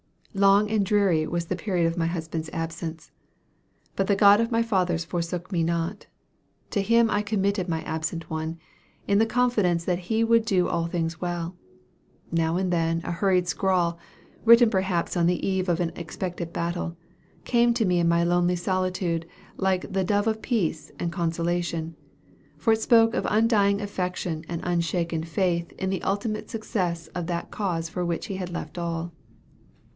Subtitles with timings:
[0.33, 3.11] "Long and dreary was the period of my husband's absence;
[3.95, 6.07] but the God of my fathers forsook me not.
[6.71, 8.57] To Him I committed my absent one,
[9.07, 11.55] in the confidence that He would do all things well.
[12.31, 13.99] Now and then, a hurried scrawl,
[14.43, 16.95] written perhaps on the eve of an expected battle,
[17.43, 19.27] came to me in my lonely solitude
[19.57, 21.95] like the 'dove of peace' and consolation
[22.57, 27.51] for it spoke of undying affection and unshaken faith in the ultimate success of that
[27.51, 29.11] cause for which he had left all.